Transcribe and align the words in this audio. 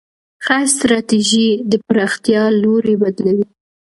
ښه 0.43 0.57
ستراتیژي 0.73 1.47
د 1.71 1.73
پراختیا 1.87 2.43
لوری 2.61 2.95
بدلوي. 3.01 3.45